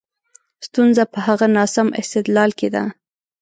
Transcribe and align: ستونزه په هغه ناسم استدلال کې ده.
ستونزه 0.67 1.03
په 1.13 1.19
هغه 1.27 1.47
ناسم 1.55 1.87
استدلال 2.01 2.51
کې 2.59 2.67
ده. 2.75 2.83